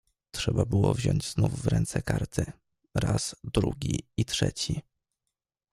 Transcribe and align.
"Trzeba 0.35 0.65
było 0.65 0.93
wziąć 0.93 1.25
znów 1.29 1.61
w 1.61 1.67
ręce 1.67 2.01
karty, 2.01 2.51
raz, 2.95 3.35
drugi 3.43 4.07
i 4.17 4.25
trzeci." 4.25 4.81